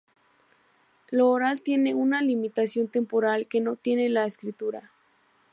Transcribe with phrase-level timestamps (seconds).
[1.11, 4.91] Lo oral tiene una limitación temporal que no tiene la escritura.